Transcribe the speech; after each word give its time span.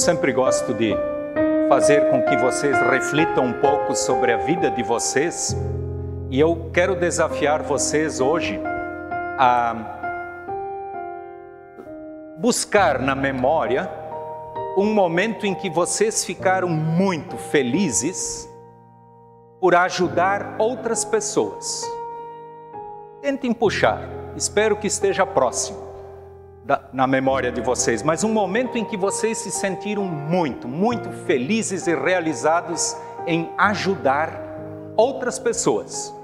Sempre 0.00 0.32
gosto 0.32 0.72
de 0.72 0.96
fazer 1.68 2.08
com 2.10 2.22
que 2.22 2.34
vocês 2.38 2.74
reflitam 2.88 3.44
um 3.44 3.52
pouco 3.52 3.94
sobre 3.94 4.32
a 4.32 4.38
vida 4.38 4.70
de 4.70 4.82
vocês 4.82 5.54
e 6.30 6.40
eu 6.40 6.70
quero 6.72 6.96
desafiar 6.96 7.62
vocês 7.62 8.18
hoje 8.18 8.58
a 9.38 9.76
buscar 12.38 12.98
na 12.98 13.14
memória 13.14 13.90
um 14.74 14.94
momento 14.94 15.44
em 15.44 15.54
que 15.54 15.68
vocês 15.68 16.24
ficaram 16.24 16.70
muito 16.70 17.36
felizes 17.36 18.48
por 19.60 19.74
ajudar 19.74 20.56
outras 20.58 21.04
pessoas. 21.04 21.84
Tentem 23.20 23.52
puxar, 23.52 24.08
espero 24.34 24.78
que 24.78 24.86
esteja 24.86 25.26
próximo 25.26 25.89
na 26.92 27.06
memória 27.06 27.50
de 27.50 27.60
vocês, 27.60 28.02
mas 28.02 28.22
um 28.22 28.32
momento 28.32 28.76
em 28.76 28.84
que 28.84 28.96
vocês 28.96 29.38
se 29.38 29.50
sentiram 29.50 30.04
muito, 30.04 30.68
muito 30.68 31.10
felizes 31.24 31.86
e 31.86 31.94
realizados 31.94 32.96
em 33.26 33.50
ajudar 33.56 34.40
outras 34.96 35.38
pessoas. 35.38 36.14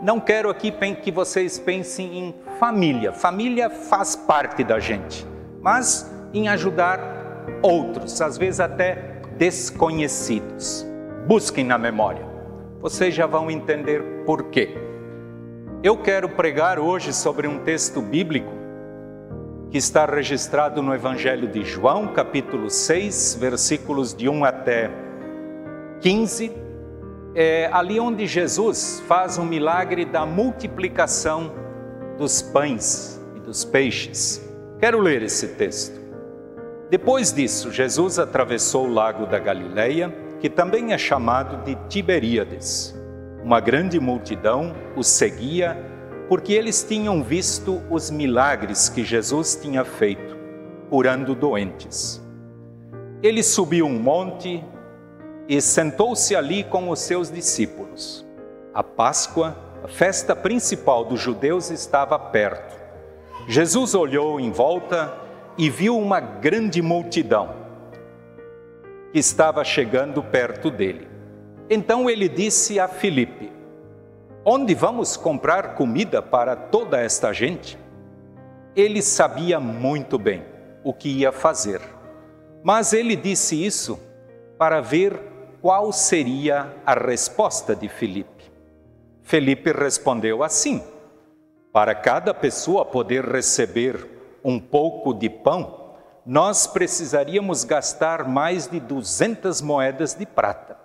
Não 0.00 0.18
quero 0.18 0.50
aqui 0.50 0.72
que 1.02 1.12
vocês 1.12 1.58
pensem 1.58 2.18
em 2.18 2.34
família, 2.58 3.12
família 3.12 3.70
faz 3.70 4.16
parte 4.16 4.64
da 4.64 4.80
gente, 4.80 5.26
mas 5.60 6.10
em 6.34 6.48
ajudar 6.48 7.00
outros, 7.62 8.20
às 8.20 8.36
vezes 8.36 8.60
até 8.60 9.20
desconhecidos. 9.36 10.86
Busquem 11.26 11.64
na 11.64 11.78
memória, 11.78 12.26
vocês 12.80 13.14
já 13.14 13.26
vão 13.26 13.50
entender 13.50 14.24
por 14.26 14.44
quê. 14.44 14.76
Eu 15.84 15.96
quero 15.96 16.28
pregar 16.28 16.78
hoje 16.78 17.12
sobre 17.12 17.46
um 17.46 17.58
texto 17.60 18.00
bíblico 18.00 18.51
que 19.72 19.78
está 19.78 20.04
registrado 20.04 20.82
no 20.82 20.94
Evangelho 20.94 21.48
de 21.48 21.64
João, 21.64 22.08
capítulo 22.08 22.68
6, 22.68 23.38
versículos 23.40 24.14
de 24.14 24.28
1 24.28 24.44
até 24.44 24.90
15, 26.02 26.52
é 27.34 27.70
ali 27.72 27.98
onde 27.98 28.26
Jesus 28.26 29.02
faz 29.08 29.38
um 29.38 29.46
milagre 29.46 30.04
da 30.04 30.26
multiplicação 30.26 31.54
dos 32.18 32.42
pães 32.42 33.18
e 33.34 33.40
dos 33.40 33.64
peixes. 33.64 34.46
Quero 34.78 35.00
ler 35.00 35.22
esse 35.22 35.48
texto. 35.48 35.98
Depois 36.90 37.32
disso, 37.32 37.72
Jesus 37.72 38.18
atravessou 38.18 38.86
o 38.86 38.92
lago 38.92 39.24
da 39.24 39.38
Galileia, 39.38 40.14
que 40.38 40.50
também 40.50 40.92
é 40.92 40.98
chamado 40.98 41.64
de 41.64 41.78
Tiberíades. 41.88 42.94
Uma 43.42 43.58
grande 43.58 43.98
multidão 43.98 44.74
o 44.94 45.02
seguia 45.02 45.91
porque 46.32 46.54
eles 46.54 46.82
tinham 46.82 47.22
visto 47.22 47.82
os 47.90 48.10
milagres 48.10 48.88
que 48.88 49.04
Jesus 49.04 49.54
tinha 49.54 49.84
feito, 49.84 50.34
curando 50.88 51.34
doentes. 51.34 52.26
Ele 53.22 53.42
subiu 53.42 53.84
um 53.84 53.98
monte 53.98 54.64
e 55.46 55.60
sentou-se 55.60 56.34
ali 56.34 56.64
com 56.64 56.88
os 56.88 57.00
seus 57.00 57.30
discípulos. 57.30 58.26
A 58.72 58.82
Páscoa, 58.82 59.54
a 59.84 59.88
festa 59.88 60.34
principal 60.34 61.04
dos 61.04 61.20
judeus, 61.20 61.68
estava 61.68 62.18
perto. 62.18 62.80
Jesus 63.46 63.94
olhou 63.94 64.40
em 64.40 64.50
volta 64.50 65.12
e 65.58 65.68
viu 65.68 65.98
uma 65.98 66.18
grande 66.18 66.80
multidão 66.80 67.50
que 69.12 69.18
estava 69.18 69.62
chegando 69.64 70.22
perto 70.22 70.70
dele. 70.70 71.06
Então 71.68 72.08
ele 72.08 72.26
disse 72.26 72.80
a 72.80 72.88
Filipe: 72.88 73.51
Onde 74.44 74.74
vamos 74.74 75.16
comprar 75.16 75.76
comida 75.76 76.20
para 76.20 76.56
toda 76.56 77.00
esta 77.00 77.32
gente? 77.32 77.78
Ele 78.74 79.00
sabia 79.00 79.60
muito 79.60 80.18
bem 80.18 80.44
o 80.82 80.92
que 80.92 81.08
ia 81.08 81.30
fazer, 81.30 81.80
mas 82.64 82.92
ele 82.92 83.14
disse 83.14 83.64
isso 83.64 84.00
para 84.58 84.80
ver 84.80 85.16
qual 85.60 85.92
seria 85.92 86.74
a 86.84 86.92
resposta 86.92 87.76
de 87.76 87.88
Felipe. 87.88 88.50
Felipe 89.22 89.70
respondeu 89.70 90.42
assim: 90.42 90.82
Para 91.72 91.94
cada 91.94 92.34
pessoa 92.34 92.84
poder 92.84 93.24
receber 93.24 94.08
um 94.44 94.58
pouco 94.58 95.14
de 95.14 95.30
pão, 95.30 95.94
nós 96.26 96.66
precisaríamos 96.66 97.62
gastar 97.62 98.26
mais 98.26 98.66
de 98.66 98.80
200 98.80 99.60
moedas 99.60 100.14
de 100.14 100.26
prata. 100.26 100.76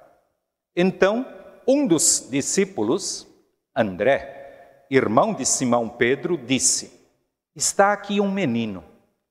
Então, 0.75 1.25
um 1.67 1.87
dos 1.87 2.27
discípulos, 2.29 3.26
André, 3.79 4.85
irmão 4.89 5.35
de 5.35 5.45
Simão 5.45 5.87
Pedro, 5.87 6.35
disse: 6.35 6.91
Está 7.55 7.93
aqui 7.93 8.19
um 8.19 8.31
menino 8.31 8.83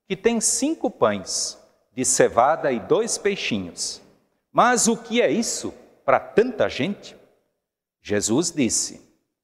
que 0.07 0.15
tem 0.15 0.39
cinco 0.39 0.89
pães 0.89 1.61
de 1.93 2.05
cevada 2.05 2.71
e 2.71 2.79
dois 2.79 3.17
peixinhos. 3.17 4.01
Mas 4.49 4.87
o 4.87 4.95
que 4.95 5.21
é 5.21 5.29
isso 5.29 5.73
para 6.05 6.17
tanta 6.17 6.69
gente? 6.69 7.13
Jesus 8.01 8.49
disse: 8.49 9.01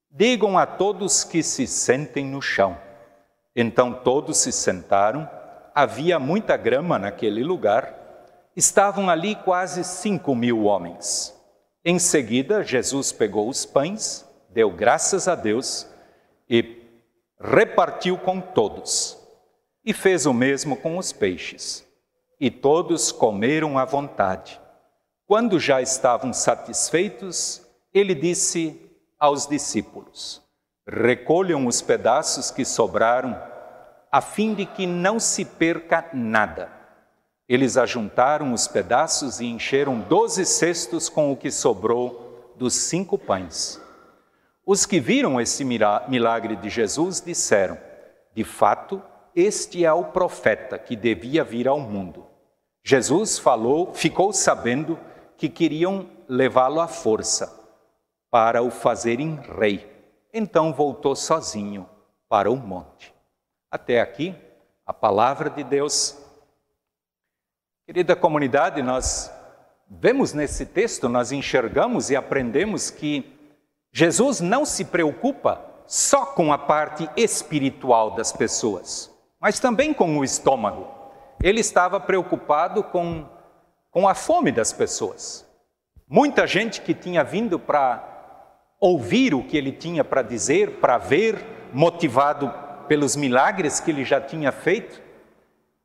Digam 0.09 0.58
a 0.58 0.66
todos 0.66 1.25
que 1.25 1.44
se 1.44 1.68
sentem 1.68 2.25
no 2.25 2.42
chão. 2.42 2.78
Então 3.53 3.94
todos 3.94 4.38
se 4.38 4.53
sentaram. 4.53 5.30
Havia 5.75 6.18
muita 6.18 6.56
grama 6.56 6.97
naquele 6.97 7.44
lugar. 7.44 7.94
Estavam 8.56 9.09
ali 9.09 9.36
quase 9.36 9.84
cinco 9.84 10.34
mil 10.34 10.63
homens. 10.63 11.38
Em 11.84 12.00
seguida, 12.00 12.63
Jesus 12.63 13.12
pegou 13.12 13.50
os 13.50 13.66
pães 13.66 14.22
deu 14.53 14.72
graças 14.72 15.28
a 15.28 15.36
Deus 15.36 15.88
e 16.50 16.84
repartiu 17.40 18.18
com 18.18 18.40
todos. 18.40 19.18
E 19.84 19.94
fez 19.94 20.25
o 20.25 20.34
mesmo 20.34 20.78
com 20.78 20.97
os 20.97 21.12
peixes. 21.12 21.86
E 22.40 22.50
todos 22.50 23.12
comeram 23.12 23.78
à 23.78 23.84
vontade. 23.84 24.59
Quando 25.25 25.59
já 25.59 25.81
estavam 25.81 26.31
satisfeitos, 26.31 27.62
ele 27.94 28.13
disse 28.13 28.80
aos 29.19 29.47
discípulos: 29.47 30.42
Recolham 30.88 31.66
os 31.68 31.81
pedaços 31.81 32.52
que 32.52 32.63
sobraram, 32.63 33.38
a 34.12 34.22
fim 34.22 34.53
de 34.53 34.66
que 34.66 34.86
não 34.86 35.19
se 35.19 35.44
perca 35.44 36.09
nada. 36.13 36.72
Eles 37.47 37.75
ajuntaram 37.78 38.53
os 38.53 38.68
pedaços 38.68 39.40
e 39.42 39.46
encheram 39.46 40.00
doze 40.00 40.46
cestos 40.46 41.09
com 41.09 41.31
o 41.31 41.38
que 41.38 41.52
sobrou 41.52 42.53
dos 42.56 42.74
cinco 42.74 43.18
pães. 43.18 43.82
Os 44.66 44.85
que 44.85 45.00
viram 45.00 45.41
esse 45.41 45.66
milagre 45.66 46.56
de 46.56 46.69
Jesus 46.69 47.19
disseram: 47.19 47.78
de 48.34 48.44
fato, 48.44 49.01
este 49.35 49.84
é 49.84 49.91
o 49.91 50.06
profeta 50.06 50.78
que 50.78 50.96
devia 50.96 51.44
vir 51.44 51.68
ao 51.68 51.79
mundo. 51.79 52.25
Jesus 52.84 53.40
falou, 53.40 53.94
ficou 53.94 54.34
sabendo 54.34 55.00
que 55.38 55.50
queriam 55.50 56.09
levá-lo 56.28 56.79
à 56.79 56.88
força 56.88 57.62
para 58.29 58.62
o 58.62 58.69
fazerem 58.69 59.40
rei. 59.57 59.90
Então 60.34 60.74
voltou 60.74 61.16
sozinho 61.16 61.88
para 62.28 62.50
o 62.51 62.56
monte. 62.56 63.13
Até 63.69 64.01
aqui, 64.01 64.35
a 64.85 64.94
palavra 64.94 65.50
de 65.50 65.63
Deus. 65.63 66.18
Querida 67.85 68.16
comunidade, 68.16 68.81
nós 68.81 69.31
vemos 69.90 70.34
nesse 70.34 70.66
texto, 70.66 71.07
nós 71.07 71.31
enxergamos 71.31 72.09
e 72.09 72.16
aprendemos 72.16 72.90
que 72.90 73.34
Jesus 73.94 74.42
não 74.42 74.66
se 74.66 74.86
preocupa 74.86 75.64
só 75.86 76.26
com 76.26 76.52
a 76.52 76.58
parte 76.58 77.08
espiritual 77.16 78.12
das 78.12 78.31
pessoas, 78.31 79.12
mas 79.40 79.59
também 79.59 79.94
com 79.94 80.18
o 80.18 80.24
estômago. 80.24 80.88
Ele 81.42 81.59
estava 81.59 82.00
preocupado 82.00 82.84
com, 82.84 83.25
com 83.92 84.07
a 84.07 84.16
fome 84.16 84.51
das 84.51 84.74
pessoas. 84.74 85.45
Muita 86.10 86.48
gente 86.48 86.81
que 86.81 86.95
tinha 86.95 87.24
vindo 87.24 87.60
para 87.60 88.04
ouvir 88.80 89.36
o 89.36 89.44
que 89.44 89.56
ele 89.56 89.72
tinha 89.72 90.04
para 90.04 90.24
dizer, 90.24 90.80
para 90.80 90.98
ver, 90.98 91.69
motivado 91.72 92.51
pelos 92.88 93.16
milagres 93.16 93.80
que 93.80 93.92
ele 93.92 94.04
já 94.04 94.19
tinha 94.19 94.51
feito. 94.51 95.01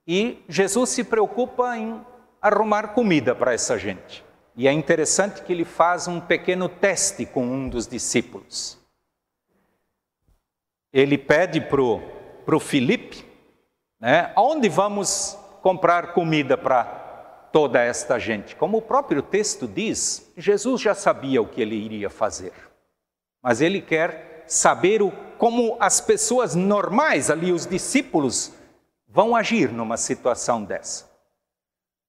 E 0.06 0.42
Jesus 0.48 0.90
se 0.90 1.04
preocupa 1.04 1.76
em 1.76 2.00
arrumar 2.40 2.88
comida 2.88 3.34
para 3.34 3.52
essa 3.52 3.78
gente. 3.78 4.24
E 4.58 4.66
é 4.66 4.72
interessante 4.72 5.40
que 5.42 5.52
ele 5.52 5.64
faz 5.64 6.08
um 6.08 6.18
pequeno 6.20 6.68
teste 6.68 7.24
com 7.24 7.44
um 7.44 7.68
dos 7.68 7.86
discípulos. 7.86 8.76
Ele 10.92 11.16
pede 11.16 11.60
para 11.60 11.80
o 11.80 12.58
Filipe, 12.58 13.24
né, 14.00 14.32
onde 14.36 14.68
vamos 14.68 15.38
comprar 15.62 16.12
comida 16.12 16.58
para 16.58 16.82
toda 17.52 17.80
esta 17.80 18.18
gente? 18.18 18.56
Como 18.56 18.78
o 18.78 18.82
próprio 18.82 19.22
texto 19.22 19.68
diz, 19.68 20.32
Jesus 20.36 20.80
já 20.80 20.92
sabia 20.92 21.40
o 21.40 21.46
que 21.46 21.62
ele 21.62 21.76
iria 21.76 22.10
fazer. 22.10 22.52
Mas 23.40 23.60
ele 23.60 23.80
quer 23.80 24.42
saber 24.48 25.02
o, 25.02 25.12
como 25.38 25.76
as 25.78 26.00
pessoas 26.00 26.56
normais 26.56 27.30
ali, 27.30 27.52
os 27.52 27.64
discípulos, 27.64 28.52
vão 29.06 29.36
agir 29.36 29.70
numa 29.70 29.96
situação 29.96 30.64
dessa. 30.64 31.08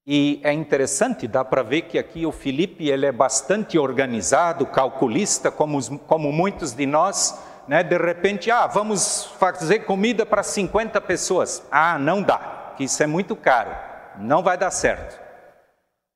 E 0.06 0.40
é 0.44 0.52
interessante, 0.52 1.28
dá 1.28 1.46
para 1.46 1.62
ver 1.62 1.84
que 1.84 2.00
aqui 2.00 2.26
o 2.26 2.32
Felipe 2.32 2.90
ele 2.90 3.06
é 3.06 3.12
bastante 3.12 3.78
organizado, 3.78 4.66
calculista, 4.66 5.52
como, 5.52 6.00
como 6.00 6.32
muitos 6.32 6.74
de 6.74 6.86
nós. 6.86 7.40
Né? 7.68 7.84
De 7.84 7.98
repente, 7.98 8.50
ah, 8.50 8.66
vamos 8.66 9.26
fazer 9.38 9.80
comida 9.80 10.26
para 10.26 10.42
50 10.42 11.00
pessoas. 11.02 11.64
Ah, 11.70 12.00
não 12.00 12.24
dá, 12.24 12.74
que 12.76 12.86
isso 12.86 13.04
é 13.04 13.08
muito 13.08 13.36
caro. 13.36 13.70
não 14.18 14.42
vai 14.42 14.58
dar 14.58 14.72
certo. 14.72 15.20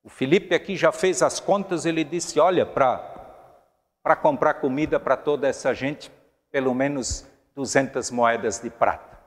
O 0.02 0.08
Felipe 0.08 0.54
aqui 0.54 0.76
já 0.76 0.92
fez 0.92 1.22
as 1.22 1.40
contas, 1.40 1.86
ele 1.86 2.04
disse: 2.04 2.38
olha, 2.38 2.66
para 2.66 4.16
comprar 4.20 4.54
comida 4.54 5.00
para 5.00 5.16
toda 5.16 5.48
essa 5.48 5.72
gente, 5.72 6.10
pelo 6.50 6.74
menos 6.74 7.26
200 7.54 8.10
moedas 8.10 8.60
de 8.60 8.68
prata. 8.68 9.18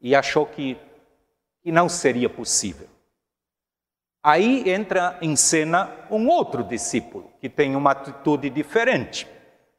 E 0.00 0.14
achou 0.14 0.46
que, 0.46 0.78
que 1.62 1.72
não 1.72 1.88
seria 1.88 2.28
possível. 2.28 2.86
Aí 4.22 4.70
entra 4.70 5.16
em 5.22 5.34
cena 5.34 5.90
um 6.10 6.28
outro 6.28 6.62
discípulo, 6.62 7.30
que 7.40 7.48
tem 7.48 7.74
uma 7.74 7.92
atitude 7.92 8.50
diferente. 8.50 9.26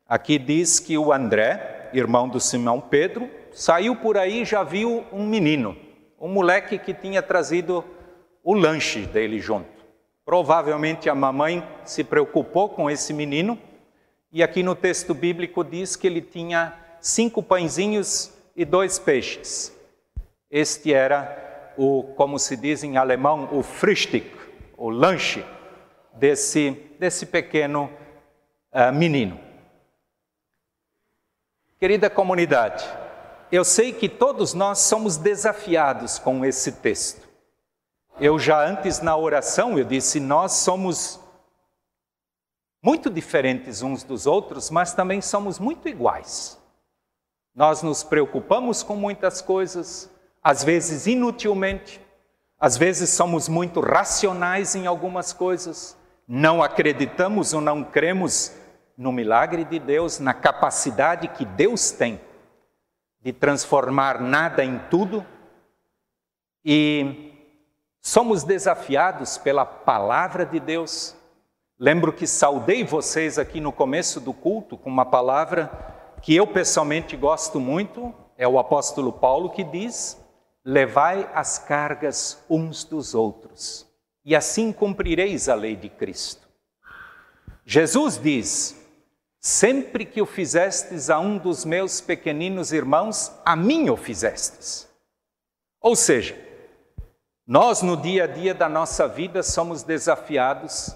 Aqui 0.07 0.39
diz 0.39 0.79
que 0.79 0.97
o 0.97 1.13
André, 1.13 1.89
irmão 1.93 2.27
do 2.27 2.39
Simão 2.39 2.81
Pedro, 2.81 3.29
saiu 3.51 3.95
por 3.95 4.17
aí 4.17 4.41
e 4.41 4.45
já 4.45 4.63
viu 4.63 5.05
um 5.11 5.27
menino, 5.27 5.77
um 6.19 6.27
moleque 6.27 6.79
que 6.79 6.93
tinha 6.93 7.21
trazido 7.21 7.85
o 8.43 8.55
lanche 8.55 9.01
dele 9.01 9.39
junto. 9.39 9.69
Provavelmente 10.25 11.07
a 11.07 11.13
mamãe 11.13 11.63
se 11.85 12.03
preocupou 12.03 12.69
com 12.69 12.89
esse 12.89 13.13
menino, 13.13 13.59
e 14.31 14.41
aqui 14.41 14.63
no 14.63 14.73
texto 14.73 15.13
bíblico 15.13 15.63
diz 15.63 15.95
que 15.95 16.07
ele 16.07 16.21
tinha 16.21 16.73
cinco 16.99 17.43
pãezinhos 17.43 18.31
e 18.55 18.65
dois 18.65 18.97
peixes. 18.97 19.75
Este 20.49 20.93
era 20.93 21.50
o, 21.81 22.03
como 22.15 22.37
se 22.37 22.55
diz 22.55 22.83
em 22.83 22.95
alemão, 22.95 23.49
o 23.51 23.63
Frühstück, 23.63 24.29
o 24.77 24.91
lanche 24.91 25.43
desse, 26.13 26.71
desse 26.99 27.25
pequeno 27.25 27.89
uh, 28.71 28.93
menino. 28.93 29.39
Querida 31.79 32.07
comunidade, 32.07 32.85
eu 33.51 33.65
sei 33.65 33.91
que 33.91 34.07
todos 34.07 34.53
nós 34.53 34.77
somos 34.77 35.17
desafiados 35.17 36.19
com 36.19 36.45
esse 36.45 36.73
texto. 36.73 37.27
Eu 38.19 38.37
já 38.37 38.63
antes 38.63 39.01
na 39.01 39.17
oração 39.17 39.79
eu 39.79 39.83
disse, 39.83 40.19
nós 40.19 40.51
somos 40.51 41.19
muito 42.83 43.09
diferentes 43.09 43.81
uns 43.81 44.03
dos 44.03 44.27
outros, 44.27 44.69
mas 44.69 44.93
também 44.93 45.19
somos 45.19 45.57
muito 45.57 45.89
iguais. 45.89 46.59
Nós 47.55 47.81
nos 47.81 48.03
preocupamos 48.03 48.83
com 48.83 48.95
muitas 48.95 49.41
coisas, 49.41 50.11
às 50.43 50.63
vezes 50.63 51.07
inutilmente, 51.07 52.01
às 52.59 52.77
vezes 52.77 53.09
somos 53.09 53.47
muito 53.47 53.79
racionais 53.79 54.75
em 54.75 54.87
algumas 54.87 55.33
coisas, 55.33 55.97
não 56.27 56.63
acreditamos 56.63 57.53
ou 57.53 57.61
não 57.61 57.83
cremos 57.83 58.53
no 58.97 59.11
milagre 59.11 59.63
de 59.65 59.79
Deus, 59.79 60.19
na 60.19 60.33
capacidade 60.33 61.27
que 61.27 61.43
Deus 61.43 61.91
tem 61.91 62.19
de 63.21 63.31
transformar 63.31 64.19
nada 64.19 64.63
em 64.63 64.79
tudo. 64.89 65.25
E 66.63 67.33
somos 68.01 68.43
desafiados 68.43 69.37
pela 69.37 69.65
palavra 69.65 70.45
de 70.45 70.59
Deus. 70.59 71.15
Lembro 71.79 72.13
que 72.13 72.27
saudei 72.27 72.83
vocês 72.83 73.39
aqui 73.39 73.59
no 73.59 73.71
começo 73.71 74.19
do 74.19 74.33
culto 74.33 74.77
com 74.77 74.89
uma 74.89 75.05
palavra 75.05 75.69
que 76.21 76.35
eu 76.35 76.45
pessoalmente 76.45 77.17
gosto 77.17 77.59
muito, 77.59 78.13
é 78.37 78.47
o 78.47 78.59
apóstolo 78.59 79.11
Paulo 79.11 79.49
que 79.49 79.63
diz: 79.63 80.20
Levai 80.63 81.29
as 81.33 81.57
cargas 81.57 82.43
uns 82.49 82.83
dos 82.83 83.15
outros, 83.15 83.87
e 84.23 84.35
assim 84.35 84.71
cumprireis 84.71 85.49
a 85.49 85.55
lei 85.55 85.75
de 85.75 85.89
Cristo. 85.89 86.47
Jesus 87.65 88.19
diz: 88.19 88.75
Sempre 89.39 90.05
que 90.05 90.21
o 90.21 90.25
fizestes 90.25 91.09
a 91.09 91.19
um 91.19 91.39
dos 91.39 91.65
meus 91.65 91.99
pequeninos 91.99 92.71
irmãos, 92.71 93.31
a 93.43 93.55
mim 93.55 93.89
o 93.89 93.97
fizestes. 93.97 94.87
Ou 95.81 95.95
seja, 95.95 96.39
nós 97.47 97.81
no 97.81 97.97
dia 97.97 98.25
a 98.25 98.27
dia 98.27 98.53
da 98.53 98.69
nossa 98.69 99.07
vida 99.07 99.41
somos 99.41 99.81
desafiados 99.81 100.95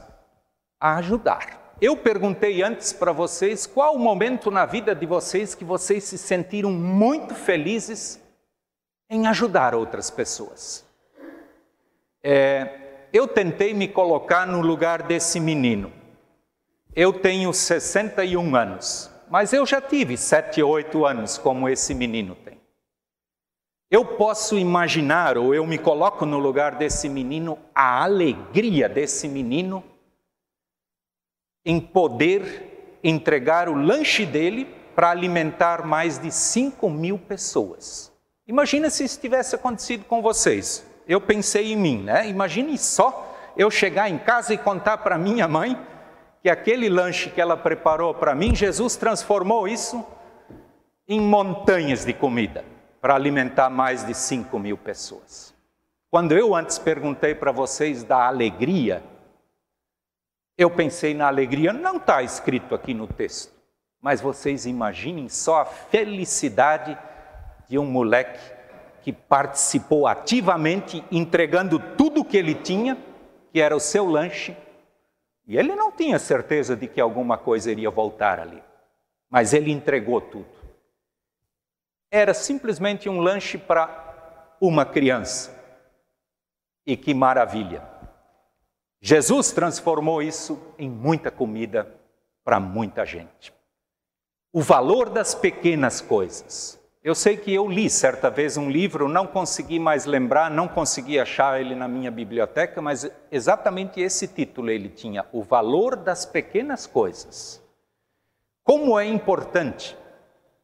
a 0.79 0.97
ajudar. 0.97 1.75
Eu 1.81 1.97
perguntei 1.97 2.61
antes 2.61 2.93
para 2.93 3.11
vocês 3.11 3.65
qual 3.65 3.95
o 3.95 3.99
momento 3.99 4.51
na 4.51 4.65
vida 4.65 4.93
de 4.93 5.07
vocês 5.07 5.55
que 5.55 5.65
vocês 5.65 6.03
se 6.03 6.17
sentiram 6.17 6.71
muito 6.71 7.33
felizes 7.33 8.21
em 9.09 9.27
ajudar 9.27 9.75
outras 9.75 10.09
pessoas. 10.09 10.85
É, 12.23 13.07
eu 13.13 13.27
tentei 13.27 13.73
me 13.73 13.87
colocar 13.87 14.45
no 14.47 14.61
lugar 14.61 15.03
desse 15.03 15.39
menino. 15.39 15.91
Eu 16.95 17.13
tenho 17.13 17.53
61 17.53 18.55
anos, 18.55 19.11
mas 19.29 19.53
eu 19.53 19.65
já 19.65 19.79
tive 19.81 20.17
7 20.17 20.61
ou 20.63 20.71
8 20.71 21.05
anos 21.05 21.37
como 21.37 21.69
esse 21.69 21.93
menino 21.93 22.35
tem. 22.35 22.59
Eu 23.91 24.03
posso 24.03 24.57
imaginar, 24.57 25.37
ou 25.37 25.53
eu 25.53 25.65
me 25.65 25.77
coloco 25.77 26.25
no 26.25 26.39
lugar 26.39 26.75
desse 26.75 27.07
menino, 27.07 27.59
a 27.73 28.03
alegria 28.03 28.89
desse 28.89 29.27
menino 29.27 29.83
em 31.63 31.79
poder 31.79 32.99
entregar 33.03 33.69
o 33.69 33.75
lanche 33.75 34.25
dele 34.25 34.65
para 34.95 35.09
alimentar 35.09 35.85
mais 35.85 36.17
de 36.17 36.31
5 36.31 36.89
mil 36.89 37.19
pessoas. 37.19 38.14
Imagina 38.47 38.89
se 38.89 39.03
isso 39.03 39.19
tivesse 39.19 39.55
acontecido 39.55 40.05
com 40.05 40.21
vocês. 40.21 40.85
Eu 41.07 41.19
pensei 41.19 41.73
em 41.73 41.75
mim, 41.75 42.03
né? 42.03 42.27
Imagine 42.27 42.77
só 42.77 43.35
eu 43.57 43.71
chegar 43.71 44.09
em 44.09 44.17
casa 44.17 44.53
e 44.53 44.57
contar 44.57 44.99
para 44.99 45.17
minha 45.17 45.47
mãe 45.47 45.79
que 46.41 46.49
aquele 46.49 46.87
lanche 46.89 47.31
que 47.31 47.41
ela 47.41 47.57
preparou 47.57 48.13
para 48.13 48.35
mim, 48.35 48.53
Jesus 48.53 48.95
transformou 48.95 49.67
isso 49.67 50.05
em 51.07 51.19
montanhas 51.19 52.05
de 52.05 52.13
comida 52.13 52.63
para 53.01 53.15
alimentar 53.15 53.69
mais 53.69 54.05
de 54.05 54.13
5 54.13 54.59
mil 54.59 54.77
pessoas. 54.77 55.55
Quando 56.11 56.37
eu 56.37 56.53
antes 56.53 56.77
perguntei 56.77 57.33
para 57.33 57.51
vocês 57.51 58.03
da 58.03 58.27
alegria, 58.27 59.03
eu 60.55 60.69
pensei 60.69 61.13
na 61.13 61.27
alegria, 61.27 61.73
não 61.73 61.97
está 61.97 62.21
escrito 62.21 62.75
aqui 62.75 62.93
no 62.93 63.07
texto, 63.07 63.51
mas 63.99 64.21
vocês 64.21 64.67
imaginem 64.67 65.27
só 65.29 65.61
a 65.61 65.65
felicidade 65.65 66.95
de 67.67 67.77
um 67.77 67.85
moleque 67.85 68.39
que 69.01 69.13
participou 69.13 70.07
ativamente, 70.07 71.03
entregando 71.11 71.79
tudo 71.95 72.21
o 72.21 72.25
que 72.25 72.37
ele 72.37 72.55
tinha, 72.55 72.97
que 73.51 73.61
era 73.61 73.75
o 73.75 73.79
seu 73.79 74.05
lanche, 74.05 74.55
e 75.47 75.57
ele 75.57 75.75
não 75.75 75.91
tinha 75.91 76.17
certeza 76.17 76.75
de 76.75 76.87
que 76.87 76.99
alguma 76.99 77.37
coisa 77.37 77.71
iria 77.71 77.91
voltar 77.91 78.39
ali, 78.39 78.63
mas 79.29 79.53
ele 79.53 79.71
entregou 79.71 80.19
tudo. 80.19 80.49
Era 82.09 82.33
simplesmente 82.33 83.07
um 83.07 83.19
lanche 83.19 83.57
para 83.57 84.55
uma 84.59 84.85
criança. 84.85 85.53
E 86.85 86.97
que 86.97 87.13
maravilha! 87.13 87.83
Jesus 89.01 89.51
transformou 89.51 90.21
isso 90.21 90.59
em 90.79 90.89
muita 90.89 91.29
comida 91.29 91.95
para 92.43 92.59
muita 92.59 93.05
gente. 93.05 93.53
O 94.51 94.61
valor 94.61 95.09
das 95.09 95.35
pequenas 95.35 96.01
coisas. 96.01 96.79
Eu 97.05 97.13
sei 97.13 97.37
que 97.37 97.53
eu 97.53 97.69
li 97.69 97.87
certa 97.87 98.31
vez 98.31 98.57
um 98.57 98.67
livro, 98.67 99.07
não 99.07 99.27
consegui 99.27 99.77
mais 99.77 100.05
lembrar, 100.05 100.49
não 100.49 100.67
consegui 100.67 101.19
achar 101.19 101.61
ele 101.61 101.75
na 101.75 101.87
minha 101.87 102.09
biblioteca, 102.09 102.81
mas 102.81 103.07
exatamente 103.31 104.01
esse 104.01 104.27
título 104.27 104.71
ele 104.71 104.89
tinha: 104.89 105.23
O 105.31 105.43
Valor 105.43 105.95
das 105.95 106.25
Pequenas 106.25 106.87
Coisas. 106.87 107.61
Como 108.63 108.99
é 108.99 109.05
importante. 109.05 109.95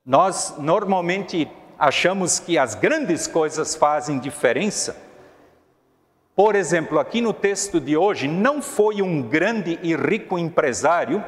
Nós 0.03 0.55
normalmente 0.57 1.47
achamos 1.77 2.39
que 2.39 2.57
as 2.57 2.73
grandes 2.73 3.27
coisas 3.27 3.75
fazem 3.75 4.17
diferença. 4.17 4.99
Por 6.35 6.55
exemplo, 6.55 6.97
aqui 6.97 7.21
no 7.21 7.33
texto 7.33 7.79
de 7.79 7.95
hoje, 7.95 8.27
não 8.27 8.63
foi 8.63 9.03
um 9.03 9.21
grande 9.21 9.77
e 9.83 9.95
rico 9.95 10.39
empresário 10.39 11.23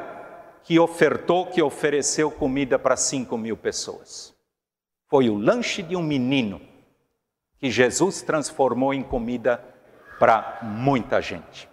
que 0.64 0.76
ofertou, 0.80 1.46
que 1.46 1.62
ofereceu 1.62 2.32
comida 2.32 2.80
para 2.80 2.96
5 2.96 3.38
mil 3.38 3.56
pessoas 3.56 4.33
foi 5.14 5.30
o 5.30 5.38
lanche 5.38 5.80
de 5.80 5.94
um 5.94 6.02
menino 6.02 6.60
que 7.60 7.70
Jesus 7.70 8.20
transformou 8.20 8.92
em 8.92 9.00
comida 9.00 9.64
para 10.18 10.58
muita 10.60 11.22
gente. 11.22 11.68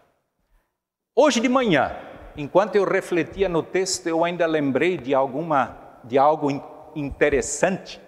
Hoje 1.15 1.39
de 1.39 1.49
manhã, 1.49 1.91
enquanto 2.37 2.75
eu 2.75 2.83
refletia 2.83 3.49
no 3.49 3.63
texto, 3.63 4.05
eu 4.05 4.23
ainda 4.23 4.45
lembrei 4.45 4.95
de 4.95 5.15
alguma 5.15 5.75
de 6.03 6.19
algo 6.19 6.51
interessante. 6.95 7.99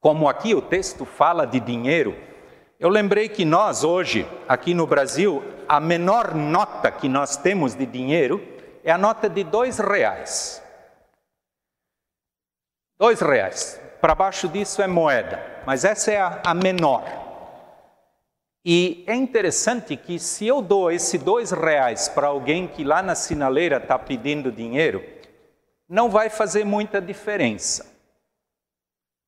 Como 0.00 0.28
aqui 0.28 0.56
o 0.56 0.60
texto 0.60 1.04
fala 1.04 1.46
de 1.46 1.60
dinheiro, 1.60 2.12
eu 2.80 2.88
lembrei 2.88 3.28
que 3.28 3.44
nós 3.44 3.84
hoje, 3.84 4.26
aqui 4.48 4.74
no 4.74 4.88
Brasil, 4.88 5.40
a 5.68 5.78
menor 5.78 6.34
nota 6.34 6.90
que 6.90 7.08
nós 7.08 7.36
temos 7.36 7.76
de 7.76 7.86
dinheiro 7.86 8.44
é 8.82 8.90
a 8.90 8.98
nota 8.98 9.28
de 9.28 9.44
dois 9.44 9.78
reais. 9.78 10.60
Dois 12.98 13.20
reais 13.20 13.80
para 14.02 14.16
baixo 14.16 14.48
disso 14.48 14.82
é 14.82 14.88
moeda, 14.88 15.62
mas 15.64 15.84
essa 15.84 16.10
é 16.10 16.20
a, 16.20 16.42
a 16.44 16.52
menor. 16.52 17.04
E 18.64 19.04
é 19.06 19.14
interessante 19.14 19.96
que 19.96 20.18
se 20.18 20.44
eu 20.44 20.60
dou 20.60 20.90
esse 20.90 21.16
dois 21.16 21.52
reais 21.52 22.08
para 22.08 22.26
alguém 22.26 22.66
que 22.66 22.82
lá 22.82 23.00
na 23.00 23.14
sinaleira 23.14 23.76
está 23.76 23.96
pedindo 23.96 24.50
dinheiro, 24.50 25.04
não 25.88 26.10
vai 26.10 26.28
fazer 26.28 26.64
muita 26.64 27.00
diferença. 27.00 27.94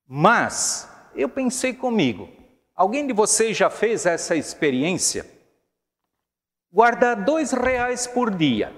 Mas 0.09 0.91
eu 1.15 1.29
pensei 1.29 1.73
comigo, 1.73 2.29
alguém 2.75 3.07
de 3.07 3.13
vocês 3.13 3.57
já 3.57 3.71
fez 3.71 4.07
essa 4.07 4.35
experiência 4.35 5.25
guardar 6.73 7.15
dois 7.25 7.53
reais 7.53 8.09
por 8.09 8.35
dia, 8.35 8.73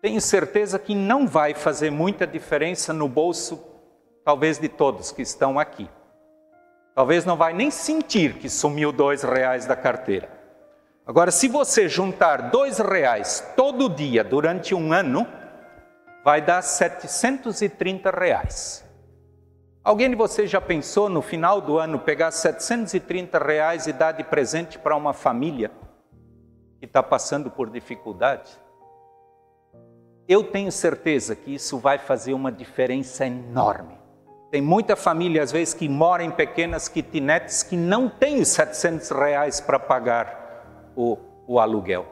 tenho 0.00 0.20
certeza 0.20 0.78
que 0.78 0.94
não 0.94 1.26
vai 1.26 1.52
fazer 1.52 1.90
muita 1.90 2.24
diferença 2.24 2.92
no 2.92 3.08
bolso, 3.08 3.77
talvez 4.28 4.58
de 4.58 4.68
todos 4.68 5.10
que 5.10 5.22
estão 5.22 5.58
aqui. 5.58 5.88
Talvez 6.94 7.24
não 7.24 7.34
vai 7.34 7.54
nem 7.54 7.70
sentir 7.70 8.34
que 8.34 8.46
sumiu 8.46 8.92
dois 8.92 9.22
reais 9.22 9.64
da 9.64 9.74
carteira. 9.74 10.28
Agora, 11.06 11.30
se 11.30 11.48
você 11.48 11.88
juntar 11.88 12.50
dois 12.50 12.76
reais 12.76 13.54
todo 13.56 13.88
dia 13.88 14.22
durante 14.22 14.74
um 14.74 14.92
ano, 14.92 15.26
vai 16.22 16.42
dar 16.42 16.60
730 16.60 18.10
reais. 18.10 18.84
Alguém 19.82 20.10
de 20.10 20.14
vocês 20.14 20.50
já 20.50 20.60
pensou 20.60 21.08
no 21.08 21.22
final 21.22 21.62
do 21.62 21.78
ano 21.78 21.98
pegar 21.98 22.30
730 22.30 23.38
reais 23.38 23.86
e 23.86 23.94
dar 23.94 24.12
de 24.12 24.24
presente 24.24 24.78
para 24.78 24.94
uma 24.94 25.14
família 25.14 25.70
que 26.78 26.84
está 26.84 27.02
passando 27.02 27.50
por 27.50 27.70
dificuldade? 27.70 28.60
Eu 30.28 30.44
tenho 30.44 30.70
certeza 30.70 31.34
que 31.34 31.54
isso 31.54 31.78
vai 31.78 31.96
fazer 31.96 32.34
uma 32.34 32.52
diferença 32.52 33.24
enorme. 33.24 33.97
Tem 34.50 34.62
muita 34.62 34.96
família, 34.96 35.42
às 35.42 35.52
vezes, 35.52 35.74
que 35.74 35.88
mora 35.88 36.24
em 36.24 36.30
pequenas 36.30 36.88
kitnets 36.88 37.62
que 37.62 37.76
não 37.76 38.08
tem 38.08 38.42
700 38.42 39.10
reais 39.10 39.60
para 39.60 39.78
pagar 39.78 40.90
o, 40.96 41.18
o 41.46 41.60
aluguel. 41.60 42.06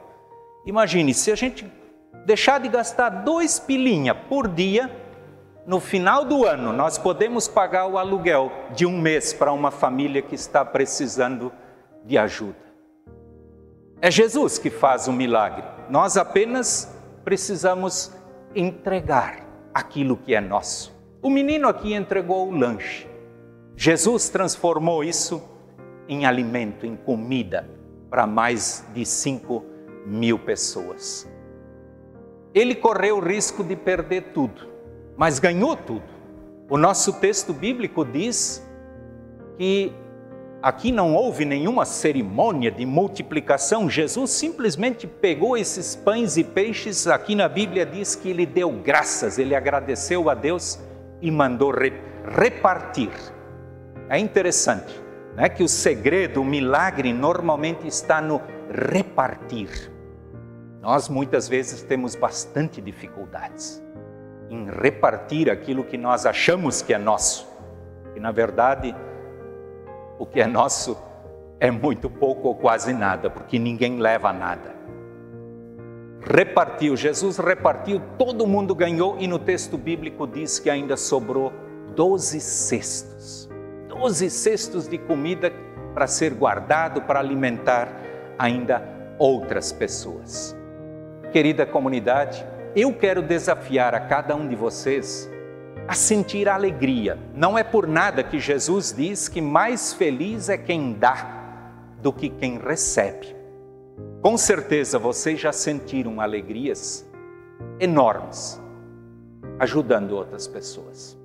Imagine, 0.67 1.15
se 1.15 1.33
a 1.33 1.35
gente 1.35 1.71
deixar 2.27 2.61
de 2.61 2.69
gastar 2.69 3.09
dois 3.09 3.59
pilinha 3.59 4.15
por 4.15 4.49
dia, 4.49 4.91
no 5.67 5.81
final 5.81 6.25
do 6.25 6.45
ano 6.45 6.73
nós 6.73 6.99
podemos 6.99 7.49
pagar 7.49 7.87
o 7.87 7.99
aluguel 7.99 8.53
de 8.75 8.87
um 8.87 9.01
mês 9.01 9.33
para 9.33 9.53
uma 9.53 9.71
família 9.71 10.23
que 10.23 10.35
está 10.35 10.65
precisando 10.65 11.53
de 12.05 12.17
ajuda. 12.17 12.57
É 14.01 14.11
Jesus 14.11 14.59
que 14.59 14.71
faz 14.71 15.09
o 15.09 15.13
milagre. 15.13 15.65
Nós 15.89 16.17
apenas 16.17 16.93
precisamos 17.25 18.13
entregar 18.55 19.45
aquilo 19.73 20.17
que 20.17 20.35
é 20.35 20.41
nosso. 20.41 20.96
O 21.27 21.29
menino 21.29 21.67
aqui 21.67 21.93
entregou 21.93 22.47
o 22.47 22.57
lanche. 22.57 23.05
Jesus 23.75 24.29
transformou 24.29 25.03
isso 25.03 25.43
em 26.09 26.25
alimento, 26.25 26.87
em 26.87 26.95
comida 26.95 27.69
para 28.09 28.29
mais 28.29 28.87
de 28.95 29.05
cinco 29.05 29.65
mil 30.07 30.39
pessoas. 30.39 31.29
Ele 32.55 32.77
correu 32.77 33.17
o 33.17 33.21
risco 33.21 33.65
de 33.65 33.75
perder 33.75 34.31
tudo, 34.33 34.69
mas 35.17 35.41
ganhou 35.41 35.77
tudo. 35.77 36.05
O 36.71 36.79
nosso 36.79 37.15
texto 37.15 37.53
bíblico 37.53 38.05
diz 38.05 38.65
que 39.59 39.93
Aqui 40.63 40.91
não 40.91 41.15
houve 41.15 41.45
nenhuma 41.45 41.85
cerimônia 41.85 42.71
de 42.71 42.87
multiplicação, 42.87 43.91
Jesus 43.91 44.31
simplesmente 44.31 45.07
pegou 45.07 45.57
esses 45.57 45.95
pães 45.95 46.37
e 46.37 46.43
peixes. 46.43 47.07
Aqui 47.07 47.35
na 47.35 47.49
Bíblia 47.49 47.85
diz 47.85 48.17
que 48.17 48.31
ele 48.31 48.47
deu 48.47 48.73
graças, 48.73 49.39
ele 49.39 49.55
agradeceu 49.55 50.31
a 50.31 50.35
Deus 50.35 50.79
e 51.27 51.31
mandou 51.33 51.75
repartir. 52.25 53.11
É 54.09 54.17
interessante 54.17 55.03
né, 55.35 55.49
que 55.49 55.65
o 55.65 55.69
segredo, 55.69 56.41
o 56.41 56.45
milagre, 56.45 57.13
normalmente 57.13 57.85
está 57.89 58.21
no 58.21 58.41
repartir. 58.71 59.91
Nós 60.81 61.09
muitas 61.09 61.49
vezes 61.49 61.83
temos 61.83 62.15
bastante 62.15 62.81
dificuldades 62.81 63.83
em 64.49 64.71
repartir 64.71 65.51
aquilo 65.51 65.83
que 65.83 65.99
nós 65.99 66.27
achamos 66.27 66.81
que 66.81 66.95
é 66.95 66.99
nosso, 66.99 67.49
e 68.15 68.21
na 68.21 68.31
verdade 68.31 68.95
o 70.21 70.27
que 70.27 70.41
é 70.41 70.47
nosso 70.47 70.97
é 71.59 71.73
muito 71.73 72.09
pouco 72.09 72.47
ou 72.47 72.55
quase 72.55 72.93
nada, 72.93 73.29
porque 73.29 73.59
ninguém 73.59 73.99
leva 73.99 74.33
nada. 74.33 74.77
Repartiu, 76.29 76.97
Jesus 76.97 77.39
repartiu, 77.39 78.01
todo 78.19 78.47
mundo 78.47 78.75
ganhou, 78.75 79.17
e 79.19 79.29
no 79.29 79.39
texto 79.39 79.79
bíblico 79.79 80.27
diz 80.27 80.59
que 80.59 80.69
ainda 80.69 80.97
sobrou 80.97 81.53
doze 81.95 82.41
cestos 82.41 83.47
doze 83.99 84.29
cestos 84.29 84.87
de 84.87 84.99
comida 84.99 85.53
para 85.95 86.07
ser 86.07 86.35
guardado, 86.35 87.03
para 87.03 87.19
alimentar 87.19 87.89
ainda 88.39 88.83
outras 89.19 89.73
pessoas. 89.73 90.55
Querida 91.33 91.65
comunidade, 91.65 92.47
eu 92.75 92.93
quero 92.93 93.23
desafiar 93.23 93.95
a 93.95 94.01
cada 94.01 94.37
um 94.37 94.47
de 94.47 94.55
vocês 94.55 95.31
a 95.89 95.95
sentir 95.95 96.49
alegria. 96.49 97.19
Não 97.35 97.57
é 97.57 97.65
por 97.65 97.87
nada 97.87 98.23
que 98.23 98.39
Jesus 98.39 98.93
diz 98.93 99.29
que 99.29 99.41
mais 99.41 99.95
feliz 99.95 100.49
é 100.49 100.59
quem 100.59 100.93
dá 100.93 101.35
do 102.03 102.13
que 102.13 102.29
quem 102.29 102.59
recebe. 102.59 103.36
Com 104.27 104.37
certeza 104.37 104.99
vocês 104.99 105.39
já 105.39 105.53
sentiram 105.53 106.21
alegrias 106.21 107.09
enormes 107.79 108.61
ajudando 109.61 110.17
outras 110.17 110.49
pessoas. 110.49 111.17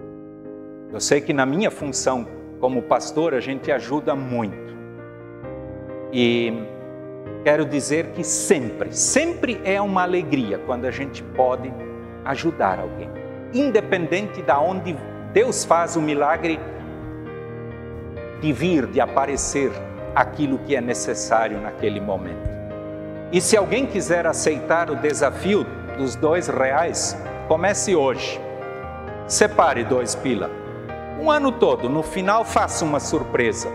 Eu 0.94 1.00
sei 1.00 1.20
que 1.20 1.34
na 1.34 1.44
minha 1.44 1.72
função 1.72 2.28
como 2.60 2.84
pastor 2.84 3.34
a 3.34 3.40
gente 3.40 3.72
ajuda 3.72 4.16
muito. 4.16 4.76
E 6.14 6.54
quero 7.44 7.66
dizer 7.66 8.12
que 8.12 8.24
sempre, 8.24 8.96
sempre 8.96 9.60
é 9.64 9.82
uma 9.82 10.04
alegria 10.04 10.60
quando 10.60 10.86
a 10.86 10.92
gente 10.92 11.24
pode 11.24 11.74
ajudar 12.24 12.78
alguém 12.78 13.10
independente 13.52 14.44
da 14.44 14.60
onde 14.60 14.96
Deus 15.34 15.66
faz 15.66 15.96
o 15.96 16.02
milagre 16.04 16.60
de 18.40 18.54
vir, 18.54 18.86
de 18.86 19.02
aparecer 19.02 19.72
aquilo 20.14 20.60
que 20.60 20.76
é 20.76 20.82
necessário 20.82 21.60
naquele 21.60 22.00
momento. 22.00 22.51
E 23.32 23.40
se 23.40 23.56
alguém 23.56 23.86
quiser 23.86 24.28
aceitar 24.28 24.90
o 24.90 24.96
desafio 24.96 25.66
dos 25.98 26.16
dois 26.18 26.50
reais, 26.50 27.18
comece 27.48 27.96
hoje. 27.96 28.40
Separe 29.26 29.86
dois 29.86 30.16
pila. 30.16 30.50
Um 31.18 31.32
ano 31.32 31.52
todo, 31.52 31.88
no 31.88 32.04
final 32.04 32.44
faça 32.44 32.84
uma 32.84 33.00
surpresa 33.00 33.70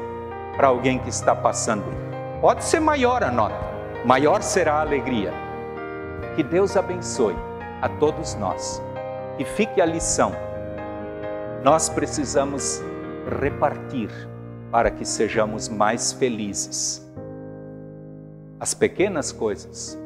para 0.56 0.68
alguém 0.68 0.98
que 0.98 1.08
está 1.08 1.34
passando. 1.34 1.84
Pode 2.40 2.64
ser 2.64 2.80
maior 2.80 3.22
a 3.24 3.30
nota, 3.30 3.56
maior 4.04 4.42
será 4.42 4.74
a 4.74 4.80
alegria. 4.82 5.32
Que 6.34 6.42
Deus 6.42 6.76
abençoe 6.76 7.36
a 7.80 7.88
todos 7.88 8.34
nós 8.34 8.82
e 9.38 9.44
fique 9.44 9.80
a 9.80 9.86
lição. 9.86 10.32
Nós 11.62 11.88
precisamos 11.88 12.82
repartir 13.40 14.10
para 14.70 14.90
que 14.90 15.04
sejamos 15.04 15.68
mais 15.68 16.12
felizes. 16.12 17.05
As 18.58 18.72
pequenas 18.72 19.32
coisas 19.32 19.98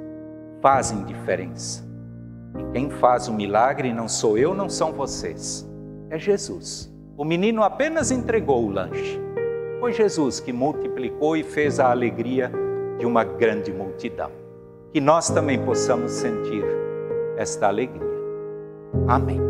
fazem 0.61 1.05
diferença. 1.05 1.89
E 2.59 2.73
quem 2.73 2.91
faz 2.91 3.29
o 3.29 3.33
milagre 3.33 3.93
não 3.93 4.09
sou 4.09 4.37
eu, 4.37 4.55
não 4.55 4.69
são 4.69 4.93
vocês. 4.93 5.69
É 6.11 6.19
Jesus. 6.19 6.93
O 7.17 7.25
menino 7.25 7.63
apenas 7.63 8.11
entregou 8.11 8.65
o 8.65 8.71
lanche. 8.71 9.21
Foi 9.79 9.93
Jesus 9.93 10.41
que 10.41 10.53
multiplicou 10.53 11.37
e 11.37 11.45
fez 11.45 11.79
a 11.79 11.91
alegria 11.91 12.51
de 12.99 13.07
uma 13.07 13.25
grande 13.25 13.73
multidão. 13.73 14.31
Que 14.93 15.01
nós 15.01 15.31
também 15.31 15.65
possamos 15.65 16.11
sentir 16.11 16.65
esta 17.37 17.69
alegria. 17.69 18.11
Amém. 19.07 19.50